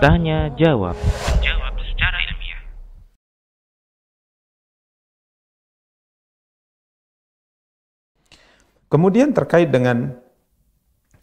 [0.00, 0.96] Tanya jawab.
[1.44, 2.60] Jawab secara ilmiah.
[8.88, 10.16] Kemudian terkait dengan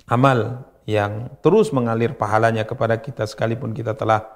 [0.06, 4.30] amal yang terus mengalir pahalanya kepada kita sekalipun kita telah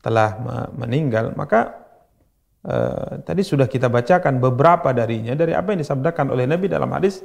[0.00, 0.36] telah
[0.72, 1.76] meninggal, maka
[2.64, 7.20] uh, tadi sudah kita bacakan beberapa darinya dari apa yang disabdakan oleh Nabi dalam hadis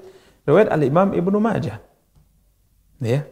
[0.48, 1.80] riwayat Al Imam Ibnu Majah.
[3.02, 3.26] Ya.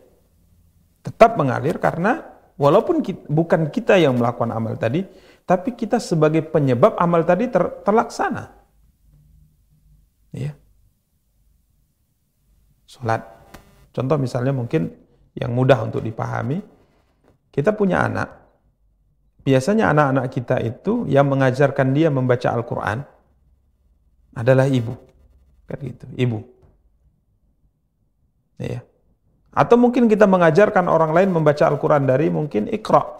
[1.05, 2.25] Tetap mengalir karena
[2.59, 5.05] walaupun kita, bukan kita yang melakukan amal tadi,
[5.47, 8.51] tapi kita sebagai penyebab amal tadi ter, terlaksana.
[10.35, 10.59] Ya
[12.89, 13.21] sholat.
[13.93, 14.89] Contoh misalnya mungkin
[15.37, 16.57] yang mudah untuk dipahami,
[17.53, 18.33] kita punya anak.
[19.45, 23.05] Biasanya anak-anak kita itu yang mengajarkan dia membaca Al-Quran
[24.35, 24.93] adalah ibu.
[25.69, 26.43] Kan gitu, ibu.
[28.59, 28.83] Ya.
[29.55, 33.17] Atau mungkin kita mengajarkan orang lain membaca Al-Quran dari mungkin ikra.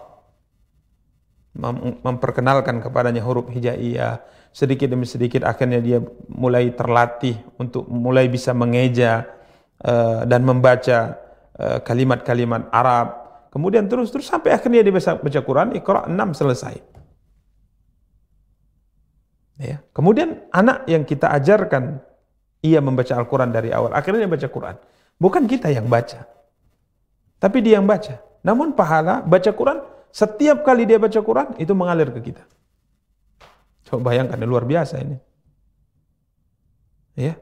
[1.58, 4.22] Mem memperkenalkan kepadanya huruf hijaiyah.
[4.53, 5.97] Sedikit demi sedikit akhirnya dia
[6.30, 9.39] mulai terlatih untuk mulai bisa mengeja
[9.80, 11.16] Eh, dan membaca
[11.55, 13.08] eh, kalimat-kalimat Arab.
[13.47, 16.75] Kemudian terus terus sampai akhirnya dia bisa baca Quran, Iqra 6 selesai.
[19.55, 19.80] Ya.
[19.95, 22.03] Kemudian anak yang kita ajarkan
[22.59, 24.75] ia membaca Al-Quran dari awal, akhirnya dia baca Quran.
[25.19, 26.27] Bukan kita yang baca,
[27.39, 28.19] tapi dia yang baca.
[28.43, 32.43] Namun pahala baca Quran, setiap kali dia baca Quran, itu mengalir ke kita.
[33.87, 35.17] Coba bayangkan, luar biasa ini.
[37.19, 37.35] Ya,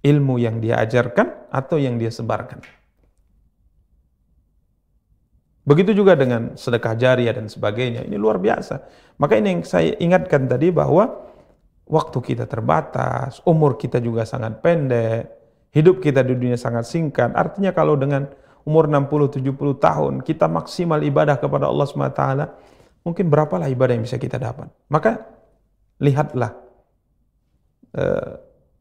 [0.00, 2.64] ilmu yang dia ajarkan atau yang dia sebarkan.
[5.68, 8.08] Begitu juga dengan sedekah jariah dan sebagainya.
[8.08, 8.88] Ini luar biasa.
[9.20, 11.27] Maka ini yang saya ingatkan tadi bahwa
[11.88, 15.32] waktu kita terbatas, umur kita juga sangat pendek,
[15.72, 17.32] hidup kita di dunia sangat singkat.
[17.32, 18.28] Artinya kalau dengan
[18.68, 22.22] umur 60-70 tahun kita maksimal ibadah kepada Allah SWT,
[23.02, 24.68] mungkin berapalah ibadah yang bisa kita dapat.
[24.92, 25.24] Maka
[26.04, 26.52] lihatlah
[27.96, 28.32] eh,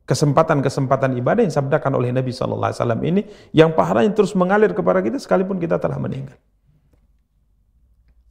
[0.04, 3.24] kesempatan-kesempatan ibadah yang sabdakan oleh Nabi Wasallam ini
[3.56, 6.36] yang pahalanya terus mengalir kepada kita sekalipun kita telah meninggal.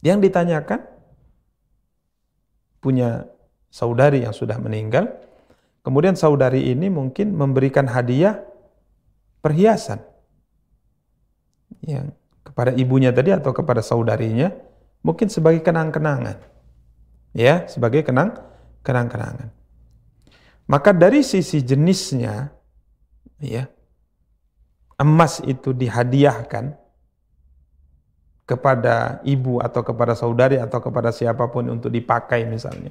[0.05, 0.85] Yang ditanyakan
[2.77, 3.25] punya
[3.77, 5.05] saudari yang sudah meninggal,
[5.85, 8.41] kemudian saudari ini mungkin memberikan hadiah
[9.45, 10.01] perhiasan
[11.85, 12.09] yang
[12.41, 14.49] kepada ibunya tadi atau kepada saudarinya
[15.05, 16.41] mungkin sebagai kenang-kenangan.
[17.37, 18.33] Ya, sebagai kenang
[18.81, 19.53] kenang-kenangan.
[20.65, 22.49] Maka dari sisi jenisnya,
[23.37, 23.69] ya,
[24.97, 26.73] emas itu dihadiahkan
[28.47, 32.89] kepada ibu atau kepada saudari atau kepada siapa pun untuk dipakai misalnya.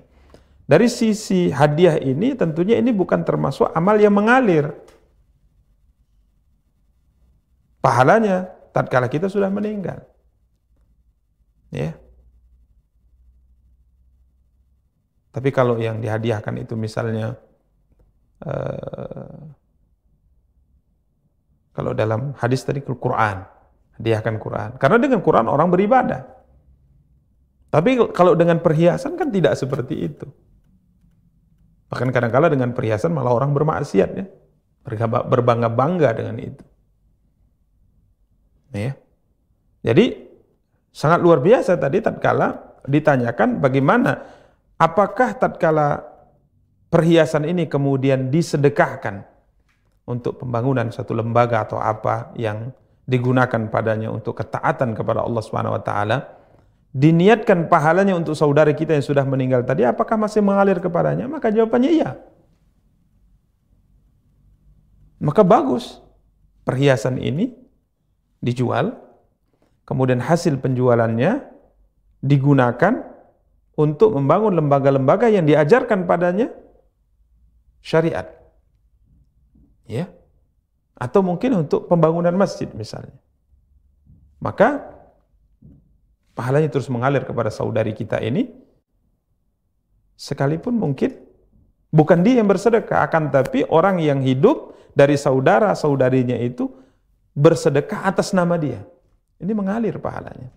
[0.66, 4.74] Dari sisi hadiah ini tentunya ini bukan termasuk amal yang mengalir.
[7.78, 10.02] Pahalanya tatkala kita sudah meninggal.
[11.70, 11.94] Ya.
[15.30, 17.38] Tapi kalau yang dihadiahkan itu misalnya
[18.36, 19.40] Eh,
[21.72, 23.44] kalau dalam hadis tadi Quran,
[23.96, 24.70] hadiahkan Quran.
[24.76, 26.24] Karena dengan Quran orang beribadah.
[27.72, 30.28] Tapi kalau dengan perhiasan kan tidak seperti itu.
[31.86, 34.26] Bahkan kadang-kala dengan perhiasan malah orang bermaksiat ya.
[35.26, 36.64] Berbangga-bangga dengan itu.
[38.74, 38.98] Ya.
[39.86, 40.26] Jadi
[40.90, 44.26] sangat luar biasa tadi tatkala ditanyakan bagaimana
[44.78, 46.02] apakah tatkala
[46.90, 49.26] perhiasan ini kemudian disedekahkan
[50.06, 52.70] untuk pembangunan satu lembaga atau apa yang
[53.06, 56.16] digunakan padanya untuk ketaatan kepada Allah Subhanahu wa taala
[56.96, 61.92] diniatkan pahalanya untuk saudara kita yang sudah meninggal tadi apakah masih mengalir kepadanya maka jawabannya
[61.92, 62.10] iya
[65.20, 66.00] maka bagus
[66.64, 67.52] perhiasan ini
[68.40, 68.96] dijual
[69.84, 71.44] kemudian hasil penjualannya
[72.24, 73.16] digunakan
[73.76, 76.48] untuk membangun lembaga-lembaga yang diajarkan padanya
[77.84, 78.26] syariat.
[79.84, 80.10] Ya.
[80.96, 83.14] Atau mungkin untuk pembangunan masjid misalnya.
[84.40, 84.95] Maka
[86.36, 88.52] pahalanya terus mengalir kepada saudari kita ini
[90.20, 91.16] sekalipun mungkin
[91.88, 96.68] bukan dia yang bersedekah akan tapi orang yang hidup dari saudara-saudarinya itu
[97.36, 98.80] bersedekah atas nama dia.
[99.36, 100.48] Ini mengalir pahalanya.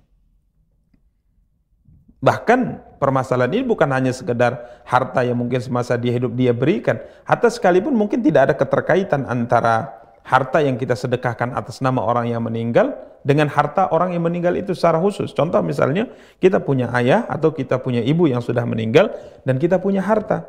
[2.23, 2.59] Bahkan
[2.99, 6.99] permasalahan ini bukan hanya sekedar harta yang mungkin semasa dia hidup dia berikan.
[7.27, 9.91] Harta sekalipun mungkin tidak ada keterkaitan antara
[10.29, 12.93] harta yang kita sedekahkan atas nama orang yang meninggal
[13.25, 15.33] dengan harta orang yang meninggal itu secara khusus.
[15.33, 16.05] Contoh misalnya
[16.37, 19.09] kita punya ayah atau kita punya ibu yang sudah meninggal
[19.41, 20.45] dan kita punya harta.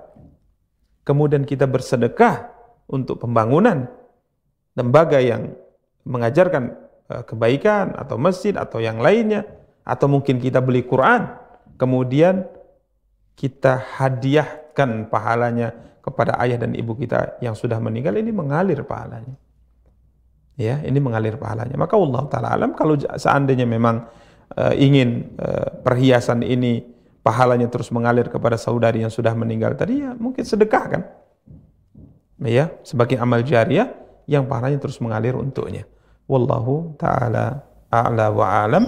[1.09, 2.53] Kemudian kita bersedekah
[2.93, 3.89] untuk pembangunan
[4.77, 5.57] lembaga yang
[6.05, 6.77] mengajarkan
[7.09, 9.49] eh, kebaikan atau masjid atau yang lainnya
[9.81, 11.27] atau mungkin kita beli Quran
[11.81, 12.45] kemudian
[13.35, 15.73] kita hadiahkan pahalanya
[16.05, 19.37] kepada ayah dan ibu kita yang sudah meninggal ini mengalir pahalanya
[20.61, 21.81] ya ini mengalir pahalanya.
[21.81, 24.05] Maka Allah taala alam kalau seandainya memang
[24.61, 26.85] uh, ingin uh, perhiasan ini
[27.25, 31.03] pahalanya terus mengalir kepada saudari yang sudah meninggal tadi ya mungkin sedekah kan?
[32.45, 33.89] Ya sebagai amal jariah
[34.29, 35.89] yang pahalanya terus mengalir untuknya.
[36.29, 38.85] Wallahu taala a'la wa alam